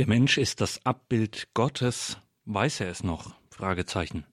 [0.00, 2.16] Der Mensch ist das Abbild Gottes.
[2.46, 3.34] Weiß er es noch?
[3.50, 4.24] Fragezeichen.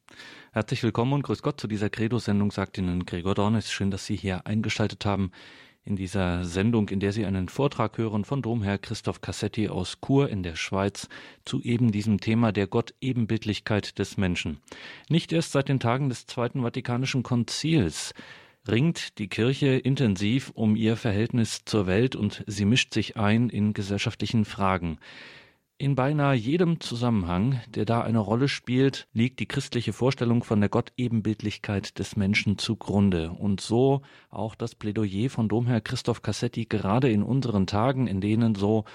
[0.54, 3.70] Herzlich willkommen und grüß Gott zu dieser Credo-Sendung, sagt Ihnen Gregor Dornis.
[3.70, 5.32] Schön, dass Sie hier eingeschaltet haben
[5.84, 10.30] in dieser Sendung, in der Sie einen Vortrag hören von Domherr Christoph Cassetti aus Chur
[10.30, 11.10] in der Schweiz
[11.44, 14.62] zu eben diesem Thema der Gott-Ebenbildlichkeit des Menschen.
[15.10, 18.14] Nicht erst seit den Tagen des Zweiten Vatikanischen Konzils
[18.70, 23.74] ringt die Kirche intensiv um ihr Verhältnis zur Welt und sie mischt sich ein in
[23.74, 24.98] gesellschaftlichen Fragen.
[25.80, 30.70] In beinahe jedem Zusammenhang, der da eine Rolle spielt, liegt die christliche Vorstellung von der
[30.70, 33.30] Gottebenbildlichkeit des Menschen zugrunde.
[33.30, 34.02] Und so
[34.32, 38.86] auch das Plädoyer von Domherr Christoph Cassetti gerade in unseren Tagen, in denen so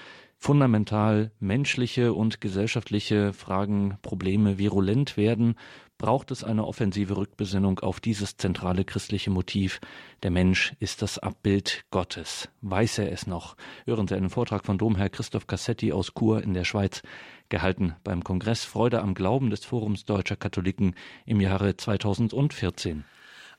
[0.43, 5.55] fundamental menschliche und gesellschaftliche Fragen, Probleme virulent werden,
[5.97, 9.79] braucht es eine offensive Rückbesinnung auf dieses zentrale christliche Motiv.
[10.21, 12.49] Der Mensch ist das Abbild Gottes.
[12.59, 13.55] Weiß er es noch?
[13.85, 17.03] Hören Sie einen Vortrag von Domherr Christoph Cassetti aus Chur in der Schweiz,
[17.47, 20.93] gehalten beim Kongress Freude am Glauben des Forums Deutscher Katholiken
[21.25, 23.05] im Jahre 2014.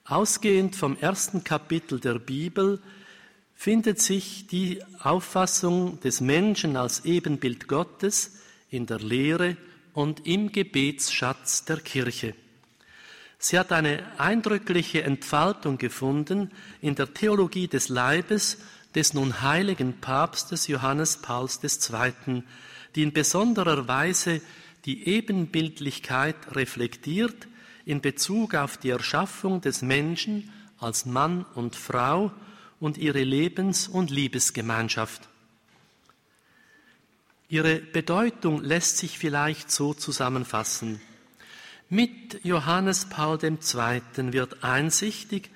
[0.05, 2.83] Ausgehend vom ersten Kapitel der Bibel
[3.55, 8.39] findet sich die Auffassung des Menschen als Ebenbild Gottes
[8.71, 9.57] in der Lehre
[9.93, 12.35] und im Gebetsschatz der Kirche.
[13.39, 18.59] Sie hat eine eindrückliche Entfaltung gefunden in der Theologie des Leibes
[18.95, 22.43] des nun heiligen Papstes Johannes Pauls II.,
[22.95, 24.41] die in besonderer Weise
[24.85, 27.49] die Ebenbildlichkeit reflektiert
[27.85, 32.31] in Bezug auf die Erschaffung des Menschen als Mann und Frau
[32.81, 35.29] und ihre Lebens- und Liebesgemeinschaft.
[37.49, 41.01] Ihre Bedeutung lässt sich vielleicht so zusammenfassen.
[41.89, 44.33] Mit Johannes Paul II.
[44.33, 45.51] wird einsichtig,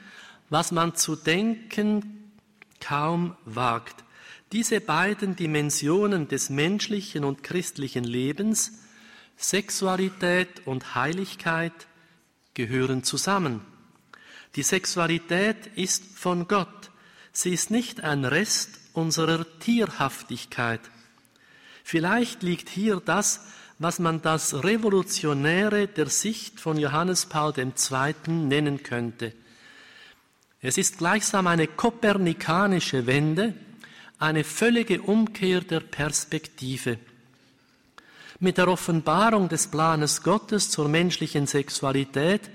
[0.50, 2.32] was man zu denken
[2.80, 4.04] kaum wagt.
[4.52, 8.80] Diese beiden Dimensionen des menschlichen und christlichen Lebens,
[9.36, 11.72] Sexualität und Heiligkeit,
[12.54, 13.60] gehören zusammen.
[14.56, 16.77] Die Sexualität ist von Gott.
[17.40, 20.80] Sie ist nicht ein Rest unserer Tierhaftigkeit.
[21.84, 23.42] Vielleicht liegt hier das,
[23.78, 28.14] was man das Revolutionäre der Sicht von Johannes Paul II.
[28.26, 29.34] nennen könnte.
[30.62, 33.54] Es ist gleichsam eine kopernikanische Wende,
[34.18, 36.98] eine völlige Umkehr der Perspektive.
[38.40, 42.50] Mit der Offenbarung des Planes Gottes zur menschlichen Sexualität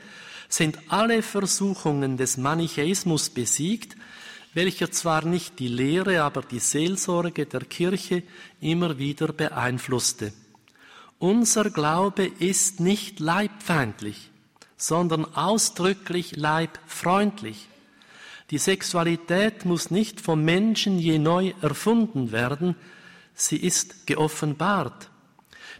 [0.49, 3.95] sind alle Versuchungen des Manichäismus besiegt,
[4.53, 8.23] welcher zwar nicht die Lehre, aber die Seelsorge der Kirche
[8.61, 10.33] immer wieder beeinflusste.
[11.19, 14.29] Unser Glaube ist nicht leibfeindlich,
[14.77, 17.67] sondern ausdrücklich leibfreundlich.
[18.51, 22.75] Die Sexualität muss nicht vom Menschen je neu erfunden werden,
[23.33, 25.09] sie ist geoffenbart.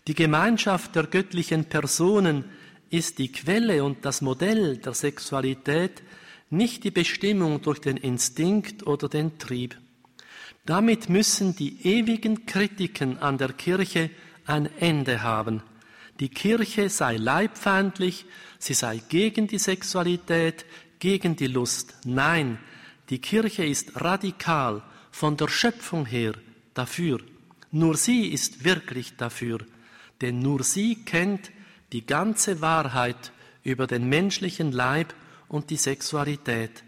[0.08, 2.46] Die Gemeinschaft der göttlichen Personen
[2.90, 6.04] ist die Quelle und das Modell der Sexualität,
[6.54, 9.78] nicht die Bestimmung durch den Instinkt oder den Trieb.
[10.66, 14.10] Damit müssen die ewigen Kritiken an der Kirche
[14.46, 15.62] ein Ende haben.
[16.20, 18.26] Die Kirche sei leibfeindlich,
[18.60, 20.66] sie sei gegen die Sexualität,
[21.00, 21.96] gegen die Lust.
[22.06, 22.60] Nein,
[23.10, 26.34] die Kirche ist radikal von der Schöpfung her
[26.74, 27.20] dafür.
[27.72, 29.60] Nur sie ist wirklich dafür,
[30.22, 31.52] denn nur sie kennt
[31.92, 33.32] die ganze Wahrheit
[33.64, 35.14] über den menschlichen Leib
[35.54, 36.84] und die Sexualität.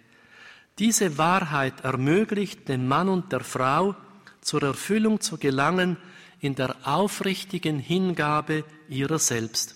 [0.80, 3.96] Diese Wahrheit ermöglicht dem Mann und der Frau
[4.42, 5.98] zur Erfüllung zu gelangen
[6.40, 9.76] in der aufrichtigen Hingabe ihrer selbst.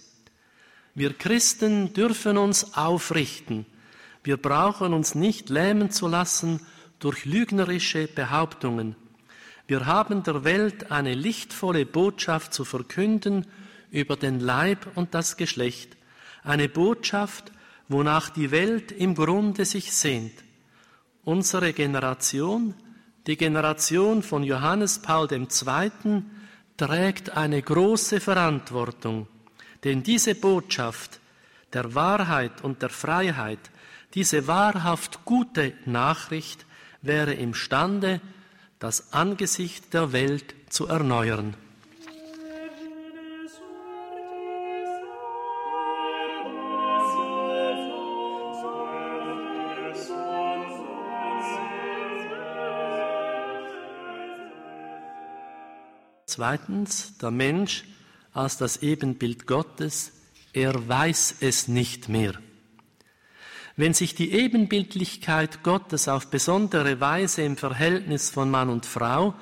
[0.96, 3.68] Wir Christen dürfen uns aufrichten.
[4.24, 6.60] Wir brauchen uns nicht lähmen zu lassen
[6.98, 8.96] durch lügnerische Behauptungen.
[9.68, 13.46] Wir haben der Welt eine lichtvolle Botschaft zu verkünden
[13.92, 15.96] über den Leib und das Geschlecht,
[16.44, 17.52] eine Botschaft,
[17.90, 20.44] wonach die Welt im Grunde sich sehnt.
[21.24, 22.74] Unsere Generation,
[23.28, 26.24] die Generation von Johannes Paul II.,
[26.78, 29.28] trägt eine große Verantwortung,
[29.84, 31.20] denn diese Botschaft
[31.74, 33.60] der Wahrheit und der Freiheit,
[34.14, 36.66] diese wahrhaft gute Nachricht
[37.02, 38.22] wäre imstande,
[38.80, 41.54] das Angesicht der Welt zu erneuern.
[56.40, 57.84] Zweitens, der Mensch
[58.32, 60.14] als das Ebenbild Gottes,
[60.54, 62.32] er weiß es nicht mehr.
[63.76, 69.34] Wenn sich die Ebenbildlichkeit Gottes auf besondere Weise im Verhältnis von Mann und Frau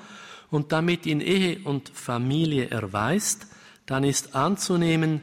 [0.50, 3.46] und damit in Ehe und Familie erweist,
[3.86, 5.22] dann ist anzunehmen,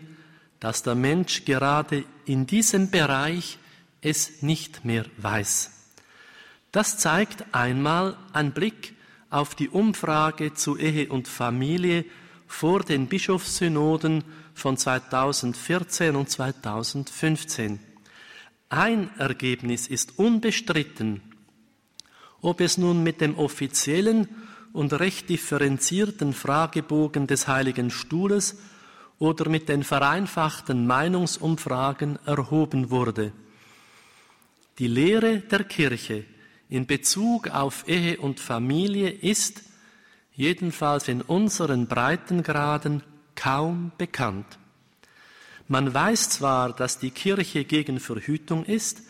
[0.60, 3.58] dass der Mensch gerade in diesem Bereich
[4.00, 5.72] es nicht mehr weiß.
[6.70, 8.94] Das zeigt einmal ein Blick
[9.30, 12.04] auf die Umfrage zu Ehe und Familie
[12.46, 14.24] vor den Bischofssynoden
[14.54, 17.80] von 2014 und 2015.
[18.68, 21.22] Ein Ergebnis ist unbestritten.
[22.40, 24.28] Ob es nun mit dem offiziellen
[24.72, 28.58] und recht differenzierten Fragebogen des Heiligen Stuhles
[29.18, 33.32] oder mit den vereinfachten Meinungsumfragen erhoben wurde.
[34.78, 36.24] Die Lehre der Kirche
[36.68, 39.62] in Bezug auf Ehe und Familie ist,
[40.34, 43.02] jedenfalls in unseren Breitengraden,
[43.34, 44.58] kaum bekannt.
[45.66, 49.02] Man weiß zwar, dass die Kirche gegen Verhütung ist,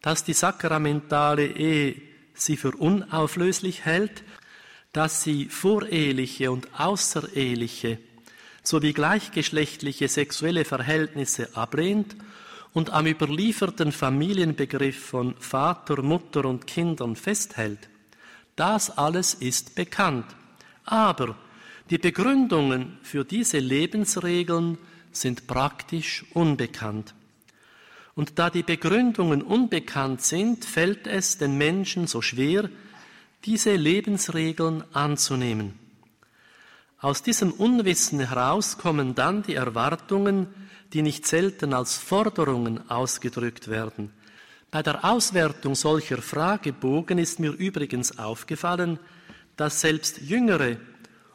[0.00, 2.00] dass die sakramentale Ehe
[2.34, 4.22] sie für unauflöslich hält,
[4.92, 7.98] dass sie voreheliche und außereheliche
[8.62, 12.16] sowie gleichgeschlechtliche sexuelle Verhältnisse ablehnt
[12.78, 17.88] und am überlieferten Familienbegriff von Vater, Mutter und Kindern festhält.
[18.54, 20.26] Das alles ist bekannt.
[20.84, 21.34] Aber
[21.90, 24.78] die Begründungen für diese Lebensregeln
[25.10, 27.14] sind praktisch unbekannt.
[28.14, 32.70] Und da die Begründungen unbekannt sind, fällt es den Menschen so schwer,
[33.44, 35.76] diese Lebensregeln anzunehmen.
[37.00, 40.46] Aus diesem Unwissen heraus kommen dann die Erwartungen,
[40.92, 44.12] die nicht selten als Forderungen ausgedrückt werden.
[44.70, 48.98] Bei der Auswertung solcher Fragebogen ist mir übrigens aufgefallen,
[49.56, 50.76] dass selbst jüngere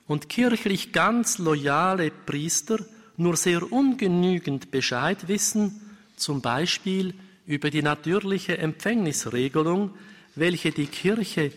[0.08, 2.80] und kirchlich ganz loyale Priester
[3.18, 5.82] nur sehr ungenügend Bescheid wissen,
[6.16, 7.14] zum Beispiel
[7.46, 9.92] über die natürliche Empfängnisregelung,
[10.36, 11.52] welche die Kirche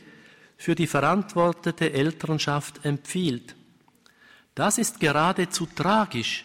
[0.56, 3.54] für die verantwortete Elternschaft empfiehlt.
[4.54, 6.44] Das ist geradezu tragisch,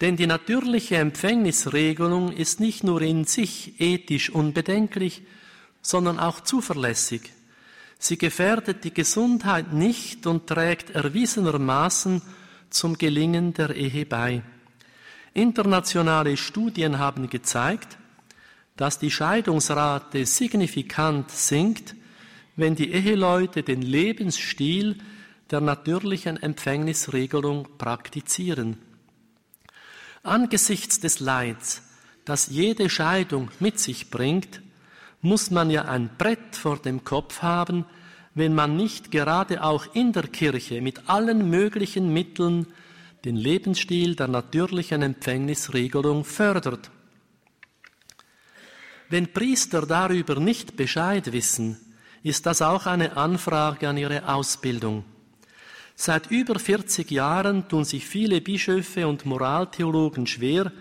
[0.00, 5.22] denn die natürliche Empfängnisregelung ist nicht nur in sich ethisch unbedenklich,
[5.82, 7.32] sondern auch zuverlässig.
[7.98, 12.22] Sie gefährdet die Gesundheit nicht und trägt erwiesenermaßen
[12.70, 14.42] zum Gelingen der Ehe bei.
[15.34, 17.98] Internationale Studien haben gezeigt,
[18.76, 21.94] dass die Scheidungsrate signifikant sinkt,
[22.56, 24.96] wenn die Eheleute den Lebensstil
[25.50, 28.78] der natürlichen Empfängnisregelung praktizieren.
[30.22, 31.82] Angesichts des Leids,
[32.26, 34.60] das jede Scheidung mit sich bringt,
[35.22, 37.86] muss man ja ein Brett vor dem Kopf haben,
[38.34, 42.66] wenn man nicht gerade auch in der Kirche mit allen möglichen Mitteln
[43.24, 46.90] den Lebensstil der natürlichen Empfängnisregelung fördert.
[49.08, 51.78] Wenn Priester darüber nicht Bescheid wissen,
[52.22, 55.04] ist das auch eine Anfrage an ihre Ausbildung.
[56.02, 60.72] Seit über 40 Jahren tun sich viele Bischöfe und Moraltheologen schwer,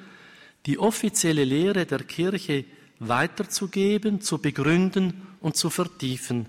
[0.66, 2.64] die offizielle Lehre der Kirche
[3.00, 6.46] weiterzugeben, zu begründen und zu vertiefen.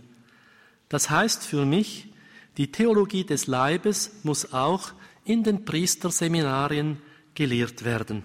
[0.89, 2.13] Das heißt für mich,
[2.59, 4.93] die Theologie des Leibes muss auch
[5.25, 7.03] in den Priesterseminarien
[7.35, 8.23] gelehrt werden.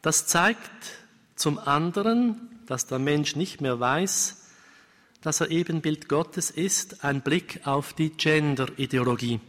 [0.00, 0.96] Das zeigt
[1.36, 4.43] zum anderen, dass der Mensch nicht mehr weiß,
[5.24, 9.40] dass er Ebenbild Gottes ist, ein Blick auf die Gender-Ideologie.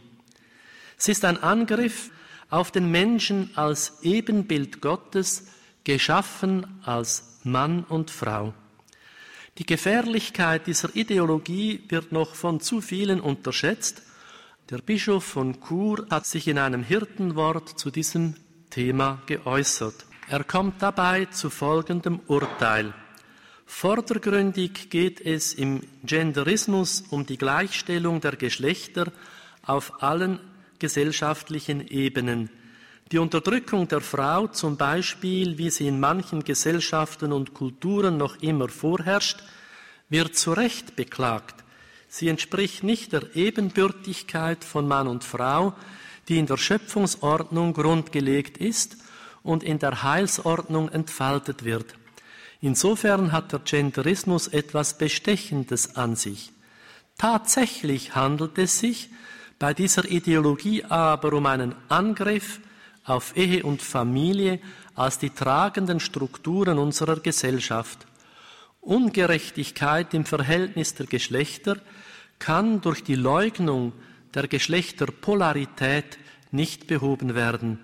[0.96, 2.10] Es ist ein Angriff
[2.48, 5.48] auf den Menschen als Ebenbild Gottes,
[5.84, 8.54] geschaffen als Mann und Frau.
[9.58, 14.02] Die Gefährlichkeit dieser Ideologie wird noch von zu vielen unterschätzt.
[14.70, 18.34] Der Bischof von Chur hat sich in einem Hirtenwort zu diesem
[18.70, 20.06] Thema geäußert.
[20.30, 22.94] Er kommt dabei zu folgendem Urteil.
[23.66, 29.12] Vordergründig geht es im Genderismus um die Gleichstellung der Geschlechter
[29.62, 30.40] auf allen
[30.78, 32.48] gesellschaftlichen Ebenen.
[33.12, 38.68] Die Unterdrückung der Frau zum Beispiel, wie sie in manchen Gesellschaften und Kulturen noch immer
[38.68, 39.42] vorherrscht,
[40.08, 41.64] wird zu Recht beklagt.
[42.08, 45.74] Sie entspricht nicht der Ebenbürtigkeit von Mann und Frau,
[46.28, 48.96] die in der Schöpfungsordnung grundgelegt ist
[49.42, 51.94] und in der Heilsordnung entfaltet wird.
[52.66, 56.50] Insofern hat der Genderismus etwas Bestechendes an sich.
[57.16, 59.08] Tatsächlich handelt es sich
[59.60, 62.58] bei dieser Ideologie aber um einen Angriff
[63.04, 64.58] auf Ehe und Familie
[64.96, 68.04] als die tragenden Strukturen unserer Gesellschaft.
[68.80, 71.76] Ungerechtigkeit im Verhältnis der Geschlechter
[72.40, 73.92] kann durch die Leugnung
[74.34, 76.18] der Geschlechterpolarität
[76.50, 77.78] nicht behoben werden.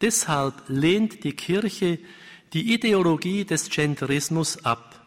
[0.00, 2.00] Deshalb lehnt die Kirche
[2.52, 5.00] die Ideologie des Genderismus ab.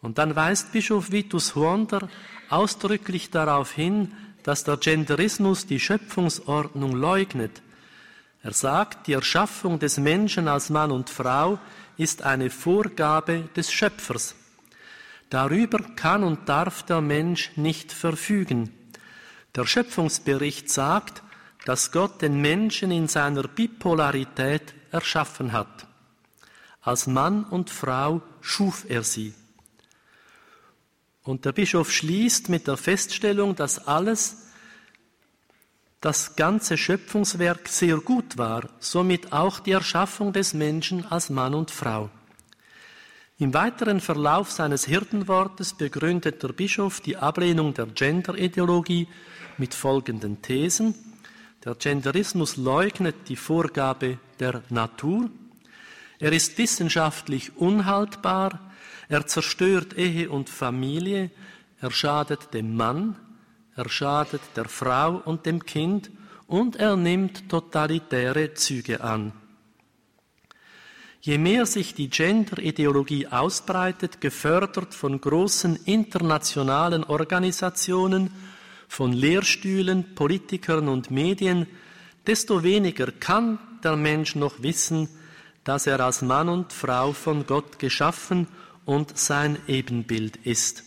[0.00, 2.08] Und dann weist Bischof Vitus Huonder
[2.50, 7.62] ausdrücklich darauf hin, dass der Genderismus die Schöpfungsordnung leugnet.
[8.42, 11.60] Er sagt, die Erschaffung des Menschen als Mann und Frau
[11.96, 14.34] ist eine Vorgabe des Schöpfers.
[15.30, 18.70] Darüber kann und darf der Mensch nicht verfügen.
[19.54, 21.22] Der Schöpfungsbericht sagt,
[21.64, 25.86] dass Gott den Menschen in seiner Bipolarität erschaffen hat.
[26.82, 29.34] Als Mann und Frau schuf er sie.
[31.22, 34.48] Und der Bischof schließt mit der Feststellung, dass alles,
[36.00, 41.70] das ganze Schöpfungswerk sehr gut war, somit auch die Erschaffung des Menschen als Mann und
[41.70, 42.10] Frau.
[43.38, 49.06] Im weiteren Verlauf seines Hirtenwortes begründet der Bischof die Ablehnung der Gender-Ideologie
[49.58, 50.94] mit folgenden Thesen.
[51.64, 55.30] Der Genderismus leugnet die Vorgabe der Natur.
[56.22, 58.70] Er ist wissenschaftlich unhaltbar.
[59.08, 61.32] Er zerstört Ehe und Familie.
[61.80, 63.16] Er schadet dem Mann.
[63.74, 66.12] Er schadet der Frau und dem Kind.
[66.46, 69.32] Und er nimmt totalitäre Züge an.
[71.22, 78.30] Je mehr sich die Gender-Ideologie ausbreitet, gefördert von großen internationalen Organisationen,
[78.86, 81.66] von Lehrstühlen, Politikern und Medien,
[82.28, 85.08] desto weniger kann der Mensch noch wissen,
[85.64, 88.48] dass er als Mann und Frau von Gott geschaffen
[88.84, 90.84] und sein Ebenbild ist.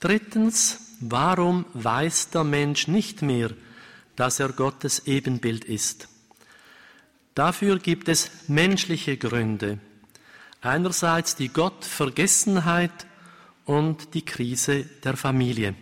[0.00, 3.50] Drittens, warum weiß der Mensch nicht mehr,
[4.16, 6.08] dass er Gottes Ebenbild ist?
[7.34, 9.78] Dafür gibt es menschliche Gründe.
[10.62, 13.06] Einerseits die Gottvergessenheit
[13.64, 15.74] und die Krise der Familie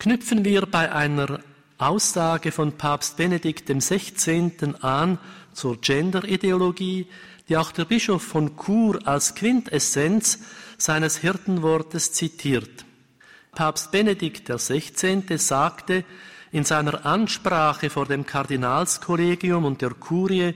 [0.00, 1.40] knüpfen wir bei einer
[1.76, 4.74] Aussage von Papst Benedikt XVI.
[4.80, 5.18] an
[5.52, 7.06] zur Gender-Ideologie,
[7.48, 10.38] die auch der Bischof von Chur als Quintessenz
[10.78, 12.84] seines Hirtenwortes zitiert.
[13.52, 15.36] Papst Benedikt XVI.
[15.36, 16.04] sagte
[16.52, 20.54] in seiner Ansprache vor dem Kardinalskollegium und der Kurie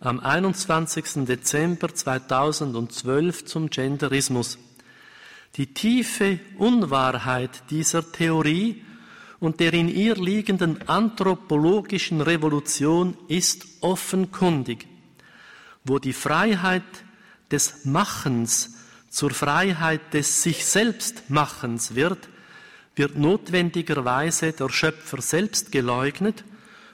[0.00, 1.24] am 21.
[1.26, 4.58] Dezember 2012 zum Genderismus,
[5.56, 8.84] die tiefe Unwahrheit dieser Theorie
[9.42, 14.86] und der in ihr liegenden anthropologischen Revolution ist offenkundig,
[15.82, 16.84] wo die Freiheit
[17.50, 18.76] des Machens
[19.10, 22.28] zur Freiheit des sich selbst Machens wird,
[22.94, 26.44] wird notwendigerweise der Schöpfer selbst geleugnet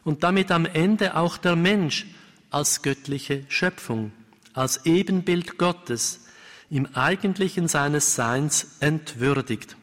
[0.02, 2.06] und damit am Ende auch der Mensch
[2.48, 4.10] als göttliche Schöpfung,
[4.54, 6.24] als Ebenbild Gottes,
[6.70, 9.76] im Eigentlichen seines Seins entwürdigt.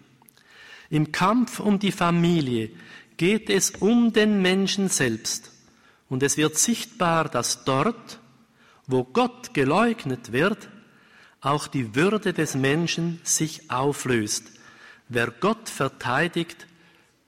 [0.96, 2.70] Im Kampf um die Familie
[3.18, 5.52] geht es um den Menschen selbst
[6.08, 8.22] und es wird sichtbar, dass dort,
[8.88, 10.70] wo Gott geleugnet wird,
[11.42, 14.46] auch die Würde des Menschen sich auflöst.
[15.10, 16.66] Wer Gott verteidigt,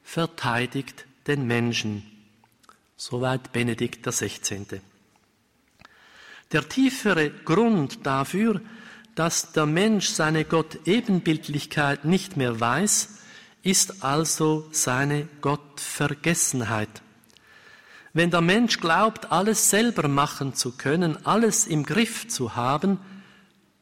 [0.02, 2.04] verteidigt den Menschen.
[2.96, 4.80] Soweit Benedikt XVI.
[6.54, 8.62] Der tiefere Grund dafür,
[9.16, 13.18] dass der Mensch seine Gott-Ebenbildlichkeit nicht mehr weiß,
[13.68, 17.02] ist also seine Gottvergessenheit.
[18.14, 22.98] Wenn der Mensch glaubt, alles selber machen zu können, alles im Griff zu haben,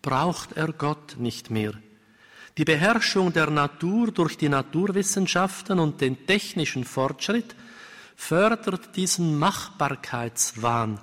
[0.02, 1.74] braucht er Gott nicht mehr.
[2.58, 7.56] Die Beherrschung der Natur durch die Naturwissenschaften und den technischen Fortschritt
[8.16, 11.00] fördert diesen Machbarkeitswahn,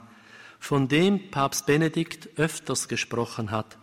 [0.59, 3.79] von dem Papst Benedikt öfters gesprochen hat.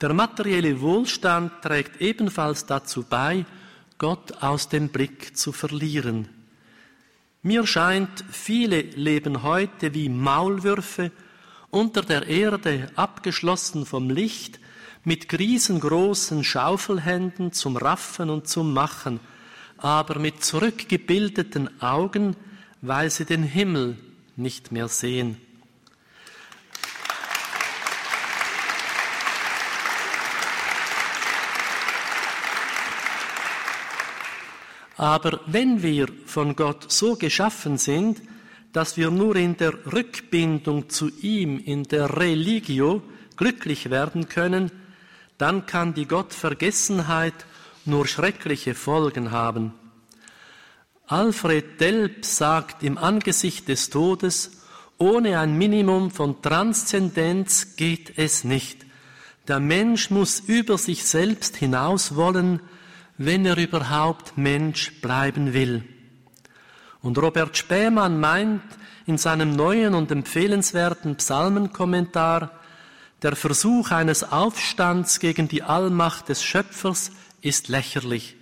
[0.00, 3.46] Der materielle Wohlstand trägt ebenfalls dazu bei,
[3.98, 6.28] Gott aus dem Blick zu verlieren.
[7.42, 11.10] Mir scheint, viele leben heute wie Maulwürfe
[11.70, 14.60] unter der Erde, abgeschlossen vom Licht,
[15.04, 19.20] mit riesengroßen Schaufelhänden zum Raffen und zum Machen,
[19.76, 22.36] aber mit zurückgebildeten Augen,
[22.82, 23.96] weil sie den Himmel
[24.36, 25.36] nicht mehr sehen.
[34.98, 38.20] Aber wenn wir von Gott so geschaffen sind,
[38.72, 43.02] dass wir nur in der Rückbindung zu ihm, in der Religio,
[43.36, 44.72] glücklich werden können,
[45.38, 47.46] dann kann die Gottvergessenheit
[47.84, 49.72] nur schreckliche Folgen haben.
[51.06, 54.50] Alfred Delp sagt im Angesicht des Todes,
[54.98, 58.84] ohne ein Minimum von Transzendenz geht es nicht.
[59.46, 62.60] Der Mensch muss über sich selbst hinaus wollen,
[63.18, 65.82] wenn er überhaupt Mensch bleiben will.
[67.02, 68.62] Und Robert Spähmann meint
[69.06, 72.52] in seinem neuen und empfehlenswerten Psalmenkommentar,
[73.22, 77.10] Der Versuch eines Aufstands gegen die Allmacht des Schöpfers
[77.40, 78.36] ist lächerlich.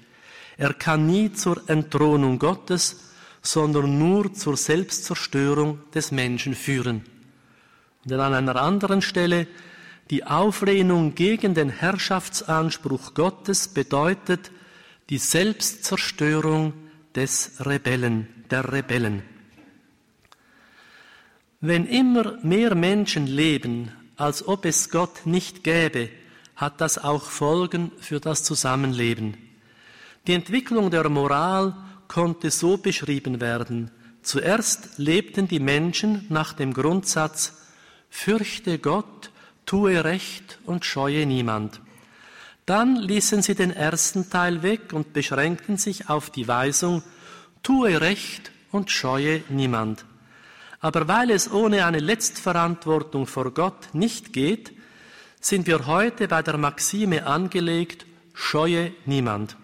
[0.59, 7.04] Er kann nie zur Entthronung Gottes, sondern nur zur Selbstzerstörung des Menschen führen.
[8.04, 9.47] Und an einer anderen Stelle,
[10.11, 14.50] die Auflehnung gegen den Herrschaftsanspruch Gottes bedeutet
[15.09, 16.73] die Selbstzerstörung
[17.15, 19.23] des Rebellen, der Rebellen.
[21.61, 26.11] Wenn immer mehr Menschen leben, als ob es Gott nicht gäbe,
[26.57, 29.37] hat das auch Folgen für das Zusammenleben.
[30.27, 31.75] Die Entwicklung der Moral
[32.09, 33.91] konnte so beschrieben werden.
[34.23, 37.55] Zuerst lebten die Menschen nach dem Grundsatz,
[38.11, 39.31] fürchte Gott,
[39.67, 41.81] tue Recht und scheue niemand.
[42.67, 47.05] Dann ließen sie den ersten Teil weg und beschränkten sich auf die Weisung,
[47.63, 50.05] tue Recht und scheue niemand.
[50.81, 54.73] Aber weil es ohne eine Letztverantwortung vor Gott nicht geht,
[55.41, 58.05] sind wir heute bei der Maxime angelegt,
[58.35, 59.57] scheue niemand.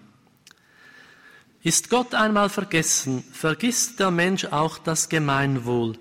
[1.65, 5.99] Ist Gott einmal vergessen, vergisst der Mensch auch das Gemeinwohl.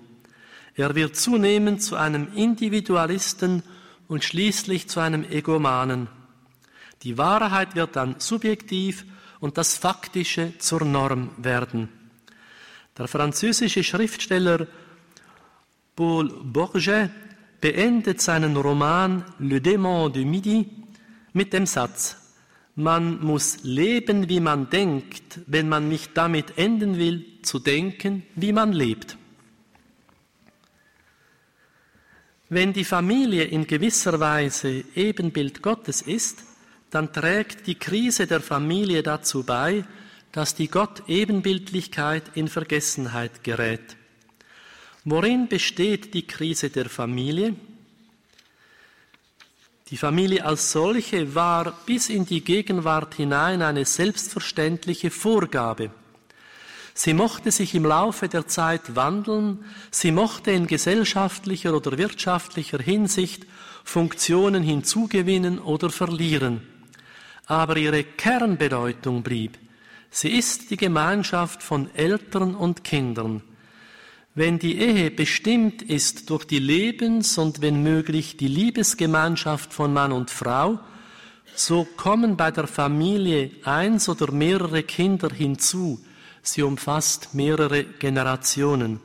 [0.76, 3.64] Er wird zunehmend zu einem Individualisten
[4.08, 6.08] und schließlich zu einem Egomanen.
[7.02, 9.04] Die Wahrheit wird dann subjektiv
[9.40, 11.88] und das Faktische zur Norm werden.
[12.96, 14.66] Der französische Schriftsteller
[15.96, 17.10] Paul Bourget
[17.60, 20.68] beendet seinen Roman Le Démon du Midi
[21.32, 22.16] mit dem Satz,
[22.74, 28.52] man muss leben, wie man denkt, wenn man nicht damit enden will, zu denken, wie
[28.52, 29.18] man lebt.
[32.48, 36.44] Wenn die Familie in gewisser Weise Ebenbild Gottes ist,
[36.92, 39.84] dann trägt die Krise der Familie dazu bei,
[40.30, 43.96] dass die Gott-Ebenbildlichkeit in Vergessenheit gerät.
[45.04, 47.54] Worin besteht die Krise der Familie?
[49.88, 55.90] Die Familie als solche war bis in die Gegenwart hinein eine selbstverständliche Vorgabe.
[56.94, 63.46] Sie mochte sich im Laufe der Zeit wandeln, sie mochte in gesellschaftlicher oder wirtschaftlicher Hinsicht
[63.82, 66.71] Funktionen hinzugewinnen oder verlieren.
[67.52, 69.58] Aber ihre Kernbedeutung blieb.
[70.10, 73.42] Sie ist die Gemeinschaft von Eltern und Kindern.
[74.34, 80.12] Wenn die Ehe bestimmt ist durch die Lebens- und wenn möglich die Liebesgemeinschaft von Mann
[80.12, 80.80] und Frau,
[81.54, 86.02] so kommen bei der Familie eins oder mehrere Kinder hinzu.
[86.40, 88.98] Sie umfasst mehrere Generationen.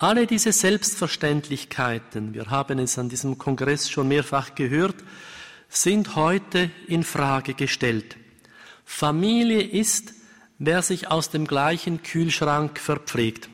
[0.00, 4.96] Alle diese Selbstverständlichkeiten, wir haben es an diesem Kongress schon mehrfach gehört,
[5.68, 8.16] sind heute in Frage gestellt.
[8.84, 10.14] Familie ist,
[10.58, 13.48] wer sich aus dem gleichen Kühlschrank verpflegt.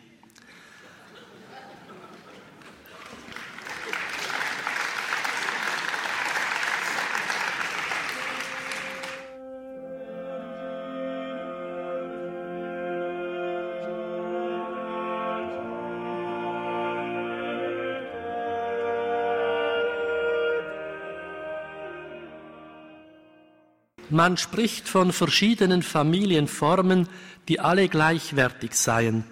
[24.14, 27.08] Man spricht von verschiedenen Familienformen,
[27.48, 29.24] die alle gleichwertig seien.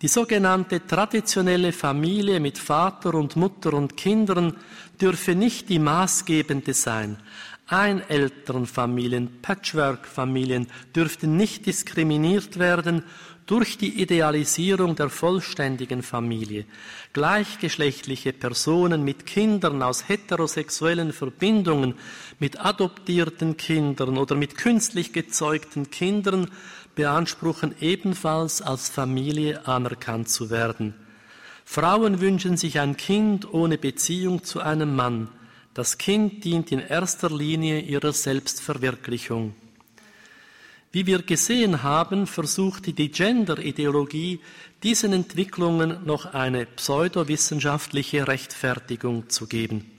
[0.00, 4.56] Die sogenannte traditionelle Familie mit Vater und Mutter und Kindern
[4.98, 7.18] dürfe nicht die maßgebende sein.
[7.66, 13.02] Einelternfamilien, Patchwork-Familien dürften nicht diskriminiert werden
[13.46, 16.64] durch die Idealisierung der vollständigen Familie.
[17.12, 21.94] Gleichgeschlechtliche Personen mit Kindern aus heterosexuellen Verbindungen,
[22.38, 26.50] mit adoptierten Kindern oder mit künstlich gezeugten Kindern
[26.94, 30.94] beanspruchen ebenfalls als Familie anerkannt zu werden.
[31.64, 35.28] Frauen wünschen sich ein Kind ohne Beziehung zu einem Mann.
[35.72, 39.54] Das Kind dient in erster Linie ihrer Selbstverwirklichung.
[40.94, 44.38] Wie wir gesehen haben, versuchte die Gender-Ideologie
[44.84, 49.90] diesen Entwicklungen noch eine pseudowissenschaftliche Rechtfertigung zu geben.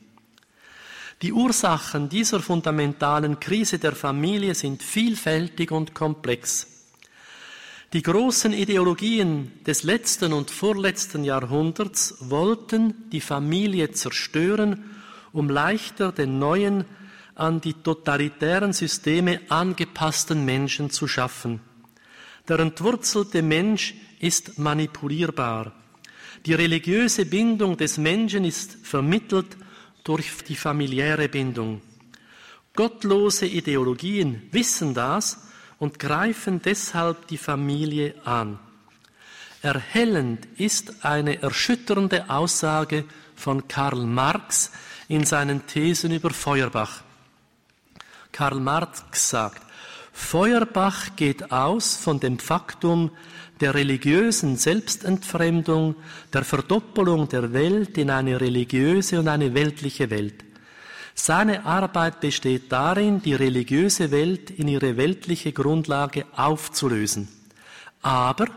[1.21, 6.65] Die Ursachen dieser fundamentalen Krise der Familie sind vielfältig und komplex.
[7.91, 14.91] Die großen Ideologien des letzten und vorletzten Jahrhunderts wollten die Familie zerstören,
[15.33, 16.85] um leichter den neuen
[17.35, 21.59] an die totalitären Systeme angepassten Menschen zu schaffen.
[22.47, 25.73] Der entwurzelte Mensch ist manipulierbar.
[26.45, 29.57] Die religiöse Bindung des Menschen ist vermittelt
[30.03, 31.81] durch die familiäre Bindung.
[32.75, 35.47] Gottlose Ideologien wissen das
[35.79, 38.59] und greifen deshalb die Familie an.
[39.61, 44.71] Erhellend ist eine erschütternde Aussage von Karl Marx
[45.07, 47.04] in seinen Thesen über Feuerbach.
[48.35, 49.61] Karl Marx sagt,
[50.11, 53.11] Feuerbach geht aus von dem Faktum
[53.61, 55.95] der religiösen Selbstentfremdung,
[56.33, 60.43] der Verdoppelung der Welt in eine religiöse und eine weltliche Welt.
[61.13, 67.29] Seine Arbeit besteht darin, die religiöse Welt in ihre weltliche Grundlage aufzulösen.
[68.01, 68.47] Aber,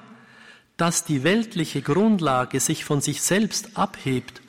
[0.76, 4.42] dass die weltliche Grundlage sich von sich selbst abhebt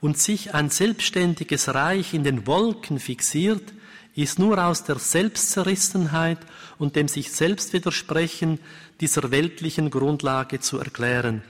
[0.00, 3.74] und sich ein selbstständiges Reich in den Wolken fixiert,
[4.14, 6.38] ist nur aus der Selbstzerrissenheit
[6.78, 8.58] und dem sich selbst widersprechen
[9.00, 11.42] dieser weltlichen Grundlage zu erklären.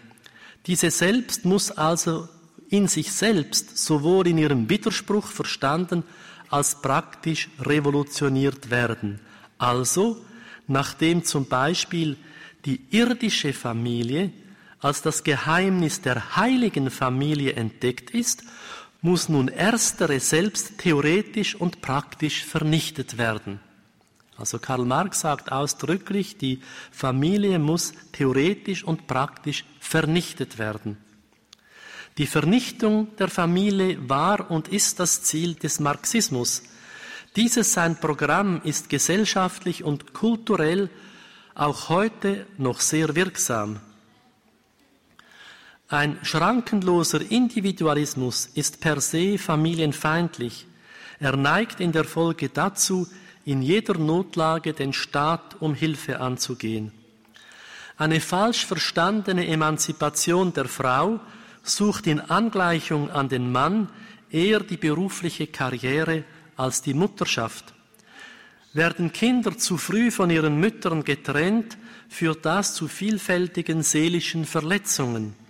[0.67, 2.29] Diese Selbst muss also
[2.69, 6.05] in sich selbst sowohl in ihrem Widerspruch verstanden
[6.49, 9.21] als praktisch revolutioniert werden.
[9.59, 10.25] Also,
[10.69, 12.17] nachdem zum Beispiel
[12.65, 14.33] die irdische Familie
[14.81, 18.43] als das Geheimnis der heiligen Familie entdeckt ist,
[19.03, 23.61] muss nun erstere selbst theoretisch und praktisch vernichtet werden.
[24.37, 26.61] Also Karl Marx sagt ausdrücklich, die
[26.91, 30.97] Familie muss theoretisch und praktisch vernichtet werden.
[32.19, 36.63] Die Vernichtung der Familie war und ist das Ziel des Marxismus.
[37.37, 40.91] Dieses sein Programm ist gesellschaftlich und kulturell
[41.55, 43.81] auch heute noch sehr wirksam.
[45.93, 50.67] Ein schrankenloser Individualismus ist per se familienfeindlich.
[51.21, 53.07] Er neigt in der Folge dazu,
[53.45, 56.93] in jeder Notlage den Staat um Hilfe anzugehen.
[57.99, 61.21] Eine falsch verstandene Emanzipation der Frau
[61.63, 63.91] sucht in Angleichung an den Mann
[64.31, 66.25] eher die berufliche Karriere
[66.57, 67.75] als die Mutterschaft.
[68.73, 71.77] Werden Kinder zu früh von ihren Müttern getrennt,
[72.09, 75.42] führt das zu vielfältigen seelischen Verletzungen.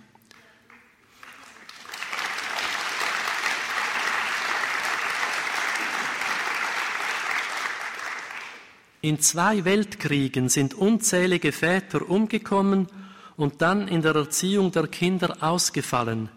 [9.03, 12.87] In zwei Weltkriegen sind unzählige Väter umgekommen
[13.35, 16.29] und dann in der Erziehung der Kinder ausgefallen.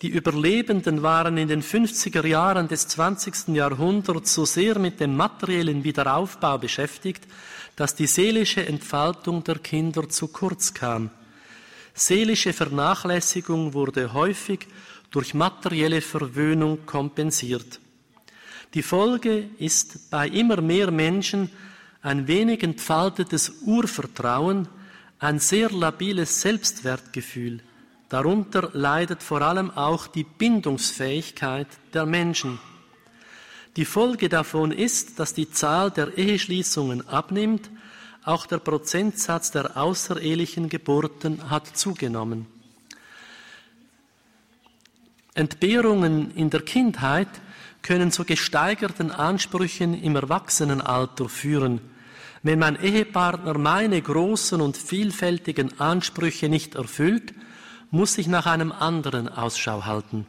[0.00, 3.48] Die Überlebenden waren in den 50er Jahren des 20.
[3.48, 7.22] Jahrhunderts so sehr mit dem materiellen Wiederaufbau beschäftigt,
[7.76, 11.10] dass die seelische Entfaltung der Kinder zu kurz kam.
[11.92, 14.60] Seelische Vernachlässigung wurde häufig
[15.10, 17.78] durch materielle Verwöhnung kompensiert.
[18.72, 21.50] Die Folge ist bei immer mehr Menschen
[22.02, 24.68] ein wenig entfaltetes Urvertrauen,
[25.18, 27.60] ein sehr labiles Selbstwertgefühl.
[28.08, 32.58] Darunter leidet vor allem auch die Bindungsfähigkeit der Menschen.
[33.76, 37.70] Die Folge davon ist, dass die Zahl der Eheschließungen abnimmt,
[38.24, 42.46] auch der Prozentsatz der außerehelichen Geburten hat zugenommen.
[45.34, 47.28] Entbehrungen in der Kindheit
[47.82, 51.80] können zu gesteigerten Ansprüchen im Erwachsenenalter führen.
[52.42, 57.34] Wenn mein Ehepartner meine großen und vielfältigen Ansprüche nicht erfüllt,
[57.90, 60.26] muss ich nach einem anderen Ausschau halten.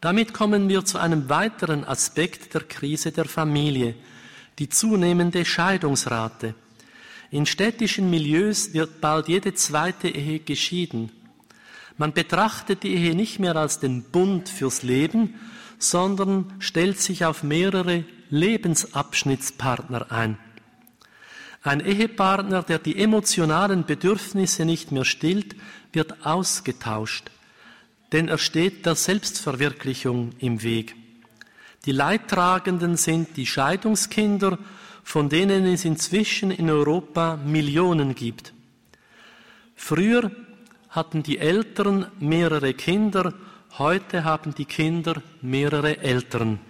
[0.00, 3.96] Damit kommen wir zu einem weiteren Aspekt der Krise der Familie,
[4.58, 6.54] die zunehmende Scheidungsrate.
[7.30, 11.10] In städtischen Milieus wird bald jede zweite Ehe geschieden.
[11.98, 15.34] Man betrachtet die Ehe nicht mehr als den Bund fürs Leben,
[15.78, 20.38] sondern stellt sich auf mehrere Lebensabschnittspartner ein.
[21.66, 25.56] Ein Ehepartner, der die emotionalen Bedürfnisse nicht mehr stillt,
[25.92, 27.32] wird ausgetauscht,
[28.12, 30.94] denn er steht der Selbstverwirklichung im Weg.
[31.84, 34.58] Die Leidtragenden sind die Scheidungskinder,
[35.02, 38.52] von denen es inzwischen in Europa Millionen gibt.
[39.74, 40.30] Früher
[40.88, 43.34] hatten die Eltern mehrere Kinder,
[43.76, 46.60] heute haben die Kinder mehrere Eltern.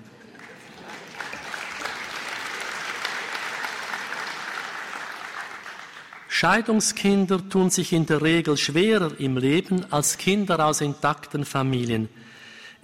[6.39, 12.11] Scheidungskinder tun sich in der Regel schwerer im Leben als Kinder aus intakten Familien.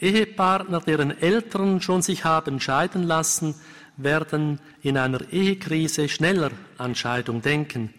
[0.00, 3.54] Ehepartner, deren Eltern schon sich haben scheiden lassen,
[3.98, 7.92] werden in einer Ehekrise schneller an Scheidung denken.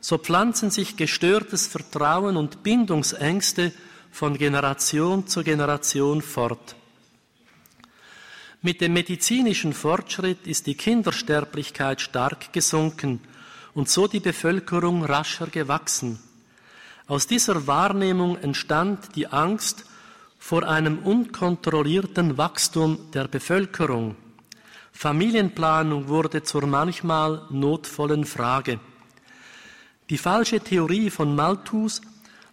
[0.00, 3.74] So pflanzen sich gestörtes Vertrauen und Bindungsängste
[4.10, 6.74] von Generation zu Generation fort.
[8.62, 13.20] Mit dem medizinischen Fortschritt ist die Kindersterblichkeit stark gesunken
[13.76, 16.18] und so die Bevölkerung rascher gewachsen.
[17.06, 19.84] Aus dieser Wahrnehmung entstand die Angst
[20.38, 24.16] vor einem unkontrollierten Wachstum der Bevölkerung.
[24.92, 28.80] Familienplanung wurde zur manchmal notvollen Frage.
[30.08, 32.00] Die falsche Theorie von Malthus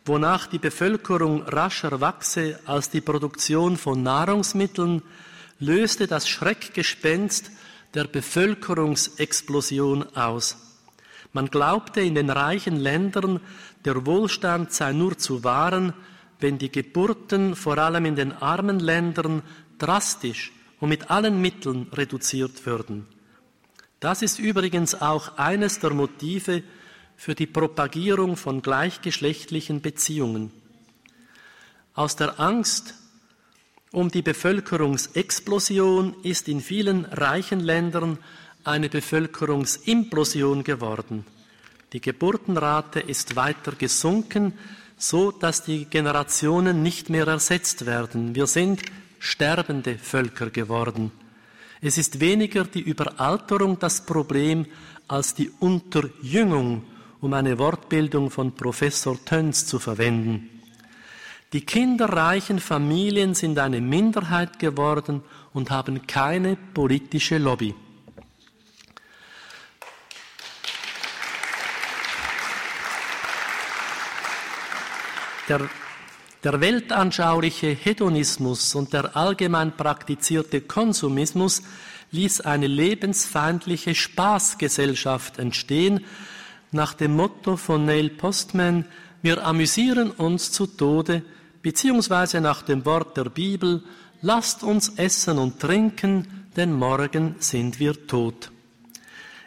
[0.06, 5.02] wonach die Bevölkerung rascher wachse als die Produktion von Nahrungsmitteln,
[5.60, 7.50] löste das Schreckgespenst
[7.94, 10.58] der Bevölkerungsexplosion aus.
[11.34, 13.42] Man glaubte in den reichen Ländern,
[13.86, 15.94] der Wohlstand sei nur zu wahren,
[16.40, 19.42] wenn die Geburten vor allem in den armen Ländern
[19.80, 23.08] drastisch und mit allen Mitteln reduziert würden.
[24.00, 26.62] Das ist übrigens auch eines der Motive
[27.16, 30.52] für die Propagierung von gleichgeschlechtlichen Beziehungen.
[31.96, 32.96] Aus der Angst
[33.92, 38.18] um die Bevölkerungsexplosion ist in vielen reichen Ländern
[38.64, 41.26] eine Bevölkerungsimplosion geworden.
[41.92, 44.54] Die Geburtenrate ist weiter gesunken,
[44.98, 48.36] so dass die Generationen nicht mehr ersetzt werden.
[48.36, 48.82] Wir sind
[49.20, 51.12] sterbende Völker geworden.
[51.82, 54.66] Es ist weniger die Überalterung das Problem
[55.08, 56.84] als die Unterjüngung,
[57.20, 60.50] um eine Wortbildung von Professor Töns zu verwenden.
[61.52, 65.22] Die kinderreichen Familien sind eine Minderheit geworden
[65.54, 67.76] und haben keine politische Lobby.
[75.50, 75.70] Der,
[76.44, 81.64] der weltanschauliche Hedonismus und der allgemein praktizierte Konsumismus
[82.12, 86.06] ließ eine lebensfeindliche Spaßgesellschaft entstehen,
[86.72, 88.86] nach dem Motto von Neil Postman,
[89.22, 91.24] wir amüsieren uns zu Tode,
[91.62, 93.84] beziehungsweise nach dem Wort der Bibel,
[94.22, 98.52] lasst uns essen und trinken, denn morgen sind wir tot.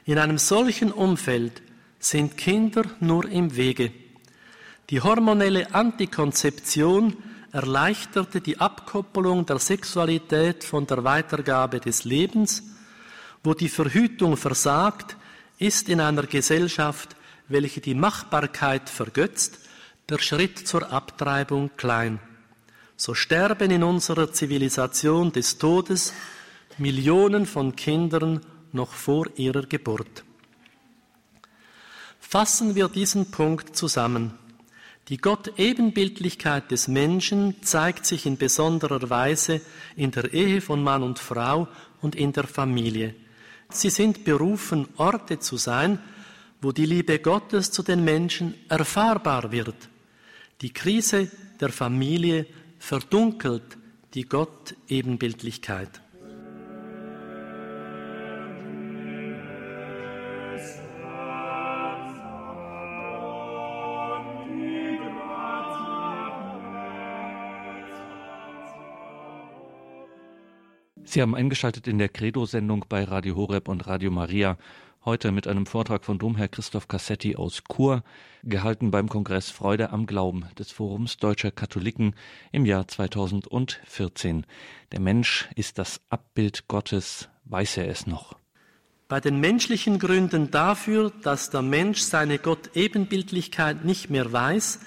[0.04, 1.62] In einem solchen Umfeld
[1.98, 3.92] sind Kinder nur im Wege.
[4.90, 7.16] Die hormonelle Antikonzeption
[7.51, 12.62] erleichterte die Abkoppelung der Sexualität von der Weitergabe des Lebens.
[13.42, 15.16] Wo die Verhütung versagt,
[15.59, 17.16] ist in einer Gesellschaft,
[17.49, 19.59] welche die Machbarkeit vergötzt,
[20.09, 22.20] der Schritt zur Abtreibung klein.
[22.96, 26.12] So sterben in unserer Zivilisation des Todes
[26.79, 28.40] Millionen von Kindern
[28.72, 30.25] noch vor ihrer Geburt.
[32.20, 34.45] Fassen wir diesen Punkt zusammen.
[35.09, 39.61] Die Gott-Ebenbildlichkeit des Menschen zeigt sich in besonderer Weise
[39.95, 41.69] in der Ehe von Mann und Frau
[42.01, 43.14] und in der Familie.
[43.69, 46.01] Sie sind berufen, Orte zu sein,
[46.61, 49.77] wo die Liebe Gottes zu den Menschen erfahrbar wird.
[50.61, 52.47] Die Krise der Familie
[52.81, 53.79] verdunkelt
[54.14, 56.01] die Gott-Ebenbildlichkeit.
[71.16, 74.59] Sie haben eingeschaltet in der Credo-Sendung bei Radio Horeb und Radio Maria.
[75.02, 78.05] Heute mit einem Vortrag von Domherr Christoph Cassetti aus Chur,
[78.44, 82.14] gehalten beim Kongress Freude am Glauben des Forums Deutscher Katholiken
[82.52, 84.44] im Jahr 2014.
[84.92, 88.37] Der Mensch ist das Abbild Gottes, weiß er es noch.
[89.09, 94.81] Bei den menschlichen Gründen dafür, dass der Mensch seine Gott-Ebenbildlichkeit nicht mehr weiß,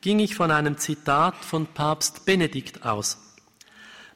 [0.00, 3.25] ging ich von einem Zitat von Papst Benedikt aus.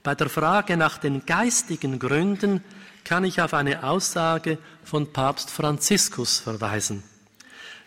[0.02, 2.64] Bei der Frage nach den geistigen Gründen
[3.04, 7.02] kann ich auf eine Aussage von Papst Franziskus verweisen.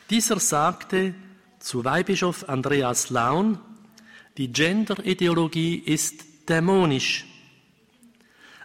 [0.10, 1.16] Dieser sagte
[1.60, 3.58] zu Weihbischof Andreas Laun,
[4.38, 7.26] die Gender-Ideologie ist dämonisch.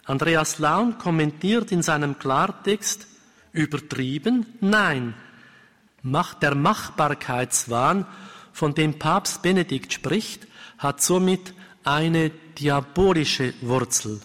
[0.05, 3.07] Andreas Laun kommentiert in seinem Klartext,
[3.51, 4.45] übertrieben?
[4.59, 5.15] Nein.
[6.41, 8.05] Der Machbarkeitswahn,
[8.53, 14.21] von dem Papst Benedikt spricht, hat somit eine diabolische Wurzel.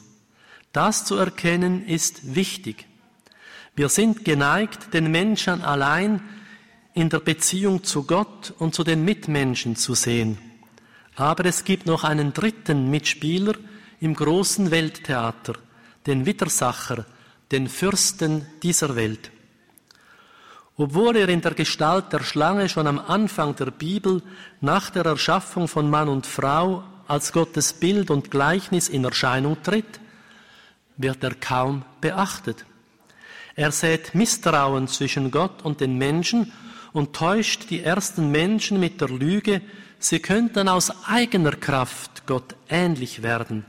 [0.72, 2.86] Das zu erkennen ist wichtig.
[3.76, 6.20] Wir sind geneigt, den Menschen allein
[6.94, 10.38] in der Beziehung zu Gott und zu den Mitmenschen zu sehen.
[11.16, 13.54] Aber es gibt noch einen dritten Mitspieler
[14.00, 15.54] im großen Welttheater,
[16.06, 17.04] den Widersacher,
[17.50, 19.30] den Fürsten dieser Welt.
[20.76, 24.22] Obwohl er in der Gestalt der Schlange schon am Anfang der Bibel
[24.60, 30.00] nach der Erschaffung von Mann und Frau als Gottes Bild und Gleichnis in Erscheinung tritt,
[30.96, 32.64] wird er kaum beachtet.
[33.56, 36.52] Er sät Misstrauen zwischen Gott und den Menschen
[36.92, 39.60] und täuscht die ersten Menschen mit der Lüge,
[39.98, 43.64] sie könnten aus eigener Kraft Gott ähnlich werden.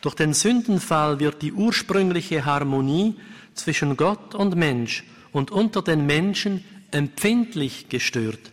[0.00, 3.16] Durch den Sündenfall wird die ursprüngliche Harmonie
[3.54, 8.52] zwischen Gott und Mensch und unter den Menschen empfindlich gestört.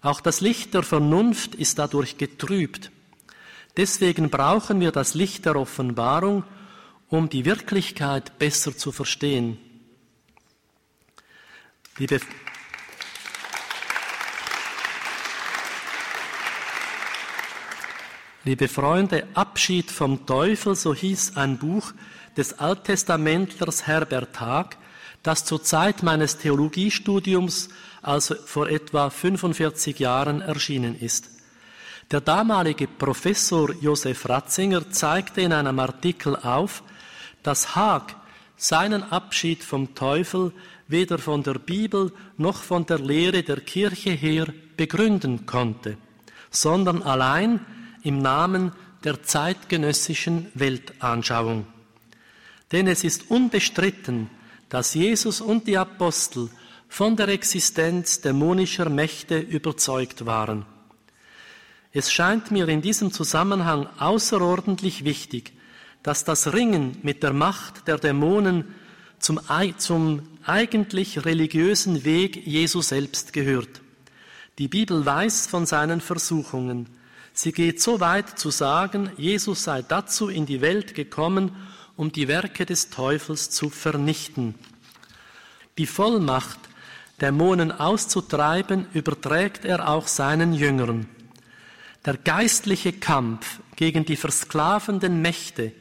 [0.00, 2.90] Auch das Licht der Vernunft ist dadurch getrübt.
[3.78, 6.42] Deswegen brauchen wir das Licht der Offenbarung,
[7.08, 9.56] um die Wirklichkeit besser zu verstehen.
[11.96, 12.18] Liebe
[18.42, 21.92] Liebe Freunde, Abschied vom Teufel, so hieß ein Buch
[22.36, 24.76] des Alttestamentlers Herbert Haag,
[25.22, 27.68] das zur Zeit meines Theologiestudiums,
[28.02, 31.37] also vor etwa 45 Jahren, erschienen ist.
[32.10, 36.82] Der damalige Professor Josef Ratzinger zeigte in einem Artikel auf,
[37.42, 38.16] dass Haag
[38.56, 40.52] seinen Abschied vom Teufel
[40.88, 44.46] weder von der Bibel noch von der Lehre der Kirche her
[44.78, 45.98] begründen konnte,
[46.50, 47.60] sondern allein
[48.02, 48.72] im Namen
[49.04, 51.66] der zeitgenössischen Weltanschauung.
[52.72, 54.30] Denn es ist unbestritten,
[54.70, 56.48] dass Jesus und die Apostel
[56.88, 60.64] von der Existenz dämonischer Mächte überzeugt waren.
[61.92, 65.52] Es scheint mir in diesem Zusammenhang außerordentlich wichtig,
[66.02, 68.74] dass das Ringen mit der Macht der Dämonen
[69.18, 69.40] zum,
[69.78, 73.80] zum eigentlich religiösen Weg Jesu selbst gehört.
[74.58, 76.88] Die Bibel weiß von seinen Versuchungen.
[77.32, 81.52] Sie geht so weit zu sagen, Jesus sei dazu in die Welt gekommen,
[81.96, 84.54] um die Werke des Teufels zu vernichten.
[85.78, 86.58] Die Vollmacht,
[87.20, 91.08] Dämonen auszutreiben, überträgt er auch seinen Jüngern.
[92.08, 95.72] Der geistliche Kampf gegen die versklavenden Mächte,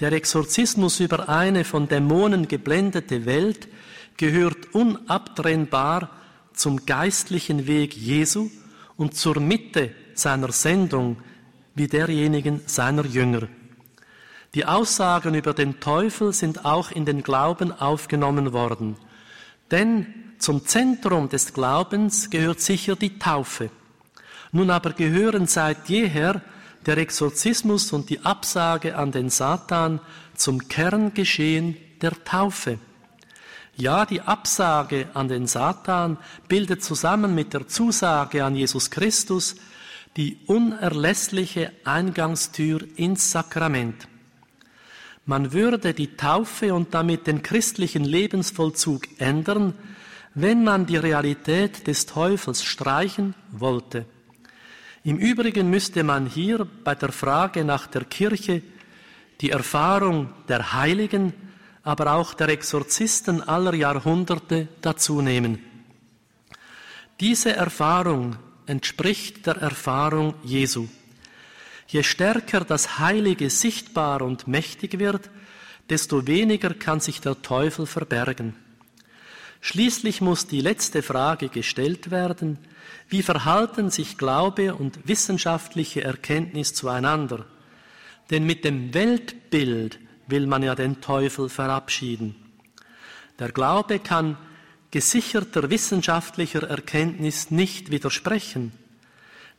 [0.00, 3.68] der Exorzismus über eine von Dämonen geblendete Welt
[4.16, 6.10] gehört unabtrennbar
[6.52, 8.50] zum geistlichen Weg Jesu
[8.96, 11.18] und zur Mitte seiner Sendung
[11.76, 13.46] wie derjenigen seiner Jünger.
[14.56, 18.96] Die Aussagen über den Teufel sind auch in den Glauben aufgenommen worden.
[19.70, 23.70] Denn zum Zentrum des Glaubens gehört sicher die Taufe.
[24.52, 26.42] Nun aber gehören seit jeher
[26.84, 30.00] der Exorzismus und die Absage an den Satan
[30.34, 32.78] zum Kerngeschehen der Taufe.
[33.76, 39.56] Ja, die Absage an den Satan bildet zusammen mit der Zusage an Jesus Christus
[40.18, 44.06] die unerlässliche Eingangstür ins Sakrament.
[45.24, 49.72] Man würde die Taufe und damit den christlichen Lebensvollzug ändern,
[50.34, 54.04] wenn man die Realität des Teufels streichen wollte.
[55.04, 58.62] Im Übrigen müsste man hier bei der Frage nach der Kirche
[59.40, 61.32] die Erfahrung der Heiligen,
[61.82, 65.58] aber auch der Exorzisten aller Jahrhunderte dazunehmen.
[67.18, 68.36] Diese Erfahrung
[68.66, 70.86] entspricht der Erfahrung Jesu.
[71.88, 75.30] Je stärker das Heilige sichtbar und mächtig wird,
[75.90, 78.54] desto weniger kann sich der Teufel verbergen.
[79.64, 82.58] Schließlich muss die letzte Frage gestellt werden,
[83.08, 87.46] wie verhalten sich Glaube und wissenschaftliche Erkenntnis zueinander?
[88.30, 92.34] Denn mit dem Weltbild will man ja den Teufel verabschieden.
[93.38, 94.36] Der Glaube kann
[94.90, 98.72] gesicherter wissenschaftlicher Erkenntnis nicht widersprechen.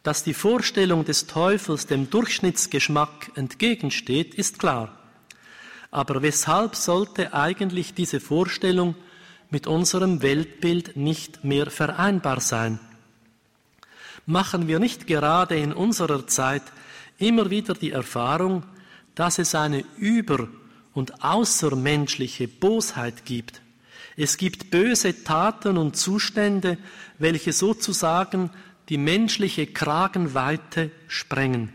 [0.04, 5.00] Dass die Vorstellung des Teufels dem Durchschnittsgeschmack entgegensteht, ist klar.
[5.92, 8.96] Aber weshalb sollte eigentlich diese Vorstellung
[9.54, 12.80] mit unserem Weltbild nicht mehr vereinbar sein?
[14.26, 16.64] Machen wir nicht gerade in unserer Zeit
[17.20, 18.64] immer wieder die Erfahrung,
[19.14, 20.48] dass es eine über-
[20.96, 23.62] und außermenschliche Bosheit gibt?
[24.18, 26.80] Es gibt böse Taten und Zustände,
[27.20, 28.50] welche sozusagen
[28.90, 31.72] die menschliche Kragenweite sprengen.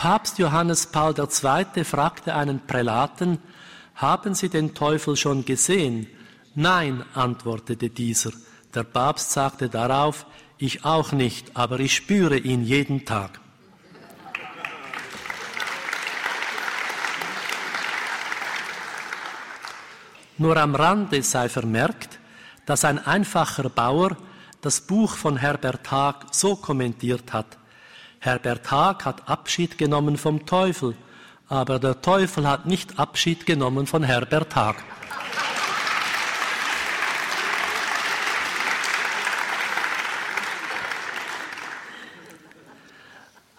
[0.00, 1.84] Papst Johannes Paul II.
[1.84, 3.38] fragte einen Prälaten,
[3.96, 6.06] haben Sie den Teufel schon gesehen?
[6.54, 8.30] Nein, antwortete dieser.
[8.72, 10.24] Der Papst sagte darauf,
[10.56, 13.40] ich auch nicht, aber ich spüre ihn jeden Tag.
[20.38, 22.20] Nur am Rande sei vermerkt,
[22.64, 24.16] dass ein einfacher Bauer
[24.62, 27.59] das Buch von Herbert Haag so kommentiert hat.
[28.22, 30.94] Herbert Haag hat Abschied genommen vom Teufel,
[31.48, 34.76] aber der Teufel hat nicht Abschied genommen von Herbert Haag.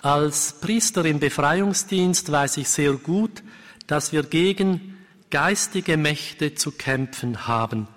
[0.04, 3.42] Als Priester im Befreiungsdienst weiß ich sehr gut,
[3.88, 4.96] dass wir gegen
[5.32, 7.88] geistige Mächte zu kämpfen haben,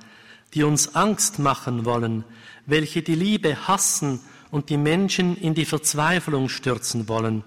[0.55, 2.25] die uns Angst machen wollen,
[2.65, 4.21] welche die Liebe hassen
[4.55, 7.43] und die Menschen in die Verzweiflung stürzen wollen.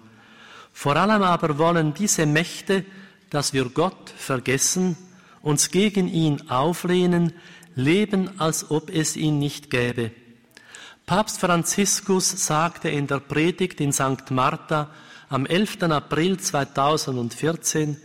[0.73, 2.83] Vor allem aber wollen diese Mächte,
[3.29, 4.97] dass wir Gott vergessen,
[5.41, 7.31] uns gegen ihn auflehnen,
[7.75, 10.11] leben, als ob es ihn nicht gäbe.
[11.05, 14.29] Papst Franziskus sagte in der Predigt in St.
[14.31, 14.89] Martha
[15.29, 15.83] am 11.
[15.83, 17.95] April 2014,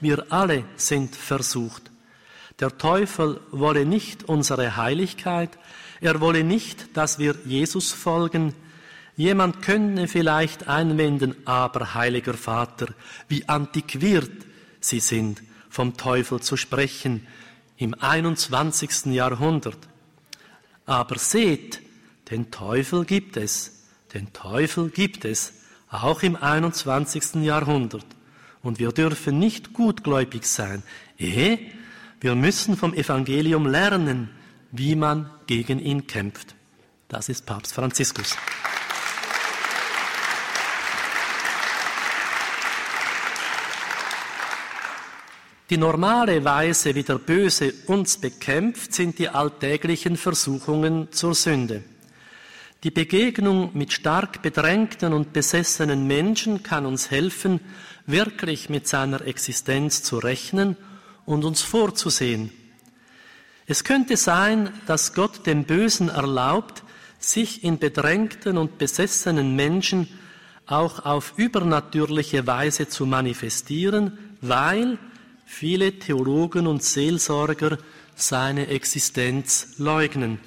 [0.00, 1.92] wir alle sind versucht.
[2.58, 5.56] Der Teufel wolle nicht unsere Heiligkeit,
[6.00, 8.54] er wolle nicht, dass wir Jesus folgen.
[9.16, 12.88] Jemand könne vielleicht einwenden, aber heiliger Vater,
[13.28, 14.30] wie antiquiert
[14.80, 17.26] Sie sind, vom Teufel zu sprechen
[17.76, 19.06] im 21.
[19.06, 19.78] Jahrhundert.
[20.86, 21.80] Aber seht,
[22.30, 23.84] den Teufel gibt es,
[24.14, 25.52] den Teufel gibt es,
[25.90, 27.36] auch im 21.
[27.42, 28.06] Jahrhundert.
[28.62, 30.82] Und wir dürfen nicht gutgläubig sein.
[31.18, 31.58] Ehe,
[32.20, 34.30] wir müssen vom Evangelium lernen,
[34.70, 36.54] wie man gegen ihn kämpft.
[37.08, 38.36] Das ist Papst Franziskus.
[45.70, 51.82] Die normale Weise, wie der Böse uns bekämpft, sind die alltäglichen Versuchungen zur Sünde.
[52.84, 57.60] Die Begegnung mit stark bedrängten und besessenen Menschen kann uns helfen,
[58.06, 60.76] wirklich mit seiner Existenz zu rechnen
[61.26, 62.50] und uns vorzusehen.
[63.70, 66.82] Es könnte sein, dass Gott dem Bösen erlaubt,
[67.18, 70.08] sich in bedrängten und besessenen Menschen
[70.64, 74.98] auch auf übernatürliche Weise zu manifestieren, weil
[75.44, 77.76] viele Theologen und Seelsorger
[78.16, 80.40] seine Existenz leugnen.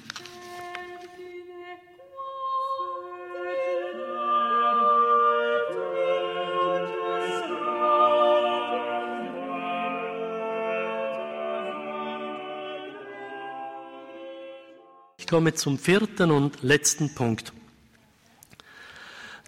[15.32, 17.54] Komme zum vierten und letzten Punkt.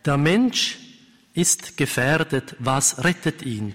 [0.07, 0.78] Der Mensch
[1.35, 2.57] ist gefährdet.
[2.59, 3.74] Was rettet ihn?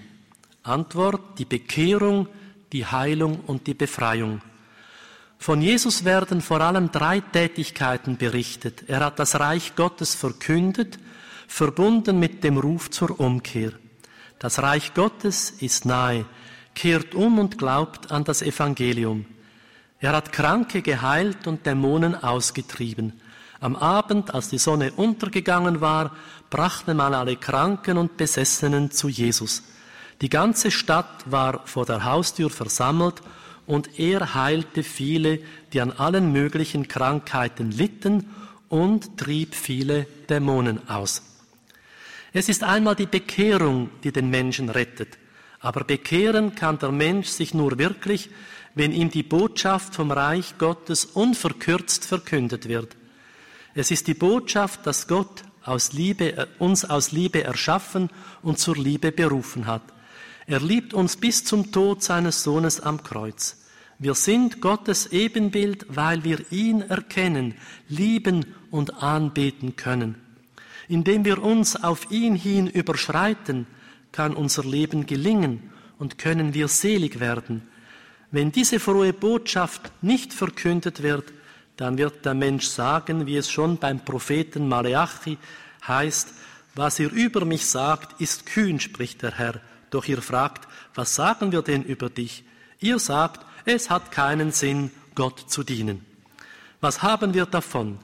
[0.64, 2.26] Antwort, die Bekehrung,
[2.72, 4.42] die Heilung und die Befreiung.
[5.38, 8.88] Von Jesus werden vor allem drei Tätigkeiten berichtet.
[8.88, 10.98] Er hat das Reich Gottes verkündet,
[11.46, 13.70] verbunden mit dem Ruf zur Umkehr.
[14.40, 16.26] Das Reich Gottes ist nahe,
[16.74, 19.26] kehrt um und glaubt an das Evangelium.
[20.00, 23.20] Er hat Kranke geheilt und Dämonen ausgetrieben.
[23.60, 26.16] Am Abend, als die Sonne untergegangen war,
[26.48, 29.62] brachte man alle Kranken und Besessenen zu Jesus.
[30.22, 33.20] Die ganze Stadt war vor der Haustür versammelt
[33.66, 35.40] und er heilte viele,
[35.74, 38.30] die an allen möglichen Krankheiten litten
[38.70, 41.22] und trieb viele Dämonen aus.
[42.32, 45.18] Es ist einmal die Bekehrung, die den Menschen rettet.
[45.60, 48.30] Aber bekehren kann der Mensch sich nur wirklich,
[48.74, 52.96] wenn ihm die Botschaft vom Reich Gottes unverkürzt verkündet wird.
[53.74, 58.10] Es ist die Botschaft, dass Gott aus Liebe, uns aus Liebe erschaffen
[58.42, 59.82] und zur Liebe berufen hat.
[60.46, 63.56] Er liebt uns bis zum Tod seines Sohnes am Kreuz.
[63.98, 67.54] Wir sind Gottes Ebenbild, weil wir ihn erkennen,
[67.88, 70.14] lieben und anbeten können.
[70.88, 73.66] Indem wir uns auf ihn hin überschreiten,
[74.10, 77.69] kann unser Leben gelingen und können wir selig werden.
[78.32, 81.32] Wenn diese frohe Botschaft nicht verkündet wird,
[81.76, 85.38] dann wird der Mensch sagen, wie es schon beim Propheten Maleachi
[85.86, 86.34] heißt,
[86.74, 89.60] was ihr über mich sagt, ist kühn, spricht der Herr.
[89.90, 92.44] Doch ihr fragt, was sagen wir denn über dich?
[92.78, 96.04] Ihr sagt, es hat keinen Sinn, Gott zu dienen.
[96.80, 97.98] Was haben wir davon,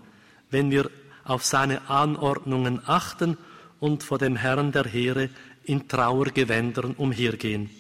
[0.51, 0.91] wenn wir
[1.24, 3.39] auf seine Anordnungen achten
[3.79, 5.31] und vor dem Herrn der Heere
[5.64, 7.70] in Trauergewändern umhergehen?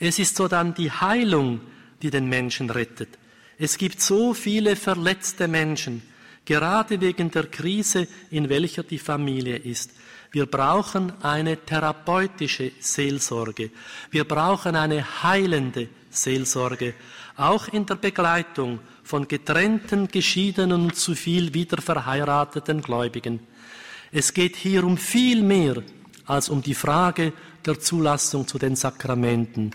[0.00, 1.60] Es ist so dann die Heilung,
[2.02, 3.18] die den Menschen rettet.
[3.58, 6.02] Es gibt so viele verletzte Menschen,
[6.46, 9.90] gerade wegen der Krise, in welcher die Familie ist.
[10.32, 13.70] Wir brauchen eine therapeutische Seelsorge.
[14.10, 16.94] Wir brauchen eine heilende Seelsorge,
[17.36, 23.40] auch in der Begleitung von getrennten, geschiedenen und zu viel wiederverheirateten Gläubigen.
[24.12, 25.82] Es geht hier um viel mehr
[26.24, 27.32] als um die Frage
[27.64, 29.72] der Zulassung zu den Sakramenten.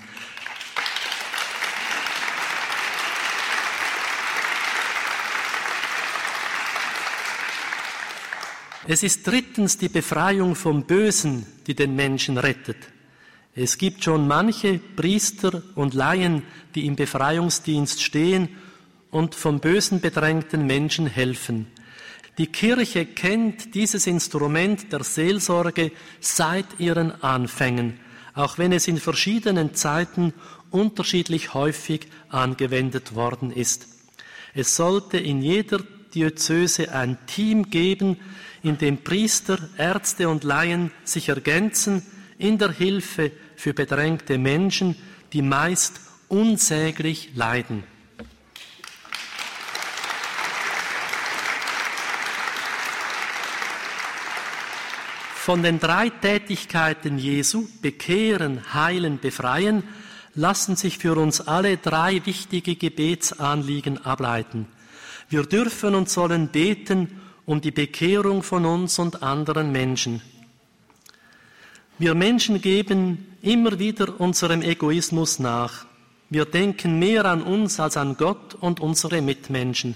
[8.87, 12.77] Es ist drittens die Befreiung vom Bösen, die den Menschen rettet.
[13.55, 16.43] Es gibt schon manche Priester und Laien,
[16.75, 18.49] die im Befreiungsdienst stehen
[19.11, 21.67] und vom Bösen bedrängten Menschen helfen.
[22.37, 27.99] Die Kirche kennt dieses Instrument der Seelsorge seit ihren Anfängen,
[28.33, 30.33] auch wenn es in verschiedenen Zeiten
[30.69, 33.87] unterschiedlich häufig angewendet worden ist.
[34.53, 35.79] Es sollte in jeder
[36.13, 38.17] Diözese ein Team geben,
[38.63, 42.03] in dem Priester, Ärzte und Laien sich ergänzen
[42.37, 44.95] in der Hilfe für bedrängte Menschen,
[45.31, 47.83] die meist unsäglich leiden.
[55.45, 59.83] Von den drei Tätigkeiten Jesu, bekehren, heilen, befreien,
[60.33, 64.65] lassen sich für uns alle drei wichtige Gebetsanliegen ableiten.
[65.29, 70.23] Wir dürfen und sollen beten um die Bekehrung von uns und anderen Menschen.
[71.99, 75.85] Wir Menschen geben immer wieder unserem Egoismus nach.
[76.31, 79.93] Wir denken mehr an uns als an Gott und unsere Mitmenschen.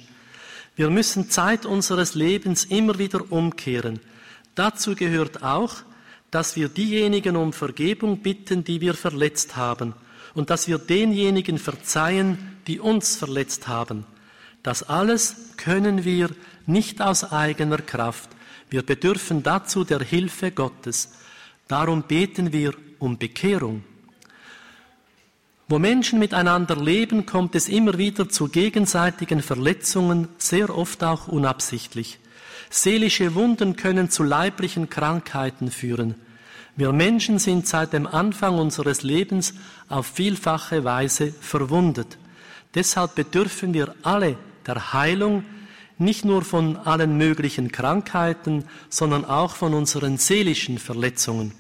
[0.76, 4.00] Wir müssen Zeit unseres Lebens immer wieder umkehren.
[4.56, 5.76] Dazu gehört auch,
[6.32, 9.94] dass wir diejenigen um Vergebung bitten, die wir verletzt haben,
[10.34, 14.06] und dass wir denjenigen verzeihen, die uns verletzt haben.
[14.62, 16.30] Das alles können wir
[16.66, 18.30] nicht aus eigener Kraft.
[18.70, 21.14] Wir bedürfen dazu der Hilfe Gottes.
[21.68, 23.84] Darum beten wir um Bekehrung.
[25.68, 32.20] Wo Menschen miteinander leben, kommt es immer wieder zu gegenseitigen Verletzungen, sehr oft auch unabsichtlich.
[32.70, 36.16] Seelische Wunden können zu leiblichen Krankheiten führen.
[36.76, 39.54] Wir Menschen sind seit dem Anfang unseres Lebens
[39.90, 42.18] auf vielfache Weise verwundet.
[42.76, 45.44] Deshalb bedürfen wir alle der Heilung,
[45.98, 51.54] nicht nur von allen möglichen Krankheiten, sondern auch von unseren seelischen Verletzungen.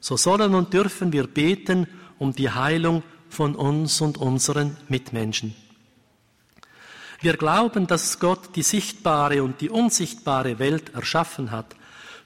[0.00, 1.86] So sollen und dürfen wir beten
[2.18, 5.54] um die Heilung von uns und unseren Mitmenschen.
[7.22, 11.76] Wir glauben, dass Gott die sichtbare und die unsichtbare Welt erschaffen hat.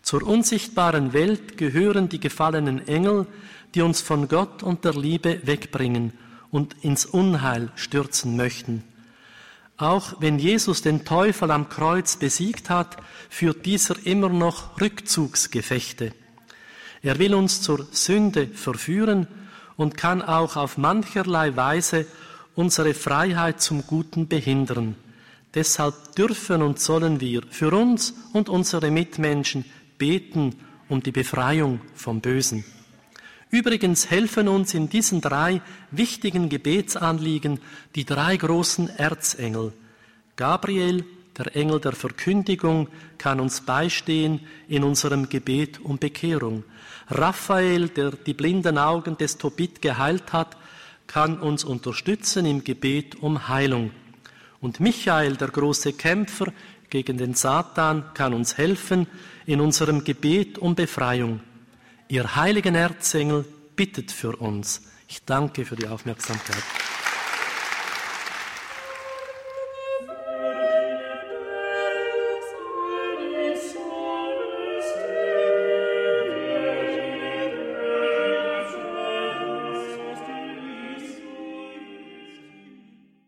[0.03, 3.27] Zur unsichtbaren Welt gehören die gefallenen Engel,
[3.75, 6.13] die uns von Gott und der Liebe wegbringen
[6.53, 8.85] und ins Unheil stürzen möchten.
[9.77, 12.97] Auch wenn Jesus den Teufel am Kreuz besiegt hat,
[13.29, 16.13] führt dieser immer noch Rückzugsgefechte.
[17.03, 19.27] Er will uns zur Sünde verführen
[19.77, 22.07] und kann auch auf mancherlei Weise
[22.55, 24.97] unsere Freiheit zum Guten behindern.
[25.55, 29.65] Deshalb dürfen und sollen wir für uns und unsere Mitmenschen
[29.99, 30.57] beten
[30.89, 32.65] um die Befreiung vom Bösen.
[33.51, 37.61] Übrigens helfen uns in diesen drei wichtigen Gebetsanliegen
[37.95, 39.73] die drei großen Erzengel.
[40.35, 41.05] Gabriel,
[41.39, 46.65] der Engel der Verkündigung, kann uns beistehen in unserem Gebet um Bekehrung.
[47.09, 50.57] Raphael, der die blinden Augen des Tobit geheilt hat,
[51.07, 53.91] kann uns unterstützen im Gebet um Heilung.
[54.61, 56.53] Und Michael, der große Kämpfer
[56.89, 59.07] gegen den Satan, kann uns helfen
[59.47, 61.41] in unserem Gebet um Befreiung.
[62.09, 63.45] Ihr heiligen Erzengel
[63.77, 64.83] bittet für uns.
[65.09, 66.63] Ich danke für die Aufmerksamkeit.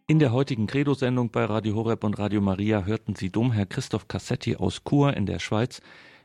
[0.09, 4.55] In der heutigen Credo-Sendung bei Radio Horeb und Radio Maria hörten Sie Domherr Christoph Cassetti
[4.55, 5.81] aus Chur in der Schweiz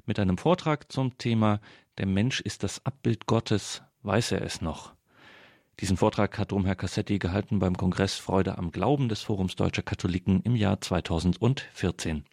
[0.05, 1.59] mit einem Vortrag zum Thema
[1.97, 4.93] Der Mensch ist das Abbild Gottes, weiß er es noch?
[5.79, 10.41] Diesen Vortrag hat Domherr Cassetti gehalten beim Kongress Freude am Glauben des Forums Deutscher Katholiken
[10.43, 12.23] im Jahr 2014.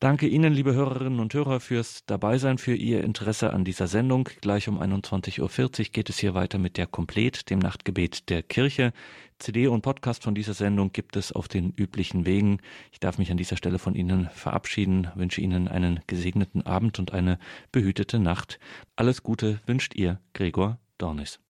[0.00, 4.30] Danke Ihnen, liebe Hörerinnen und Hörer, fürs Dabeisein, für Ihr Interesse an dieser Sendung.
[4.40, 8.94] Gleich um 21.40 Uhr geht es hier weiter mit der Komplet, dem Nachtgebet der Kirche.
[9.38, 12.60] CD und Podcast von dieser Sendung gibt es auf den üblichen Wegen.
[12.92, 17.12] Ich darf mich an dieser Stelle von Ihnen verabschieden, wünsche Ihnen einen gesegneten Abend und
[17.12, 17.38] eine
[17.70, 18.58] behütete Nacht.
[18.96, 21.40] Alles Gute wünscht Ihr Gregor Dornis.